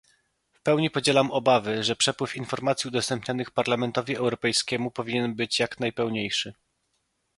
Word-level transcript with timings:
W 0.51 0.61
pełni 0.61 0.89
podzielam 0.89 1.31
obawy, 1.31 1.83
że 1.83 1.95
przepływ 1.95 2.35
informacji 2.35 2.87
udostępnianych 2.87 3.51
Parlamentowi 3.51 4.15
Europejskiemu 4.15 4.91
powinien 4.91 5.35
być 5.35 5.59
jak 5.59 5.79
najpełniejszy 5.79 6.53